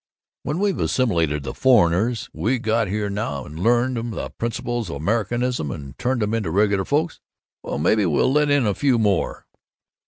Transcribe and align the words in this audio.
When 0.41 0.57
we've 0.57 0.79
assimilated 0.79 1.43
the 1.43 1.53
foreigners 1.53 2.27
we 2.33 2.57
got 2.57 2.87
here 2.87 3.07
now 3.07 3.45
and 3.45 3.59
learned 3.59 3.99
'em 3.99 4.09
the 4.09 4.31
principles 4.31 4.89
of 4.89 4.95
Americanism 4.95 5.69
and 5.69 5.95
turned 5.99 6.23
'em 6.23 6.33
into 6.33 6.49
regular 6.49 6.85
folks, 6.85 7.19
why 7.61 7.73
then 7.73 7.83
maybe 7.83 8.07
we'll 8.07 8.33
let 8.33 8.49
in 8.49 8.65
a 8.65 8.73
few 8.73 8.97
more." 8.97 9.45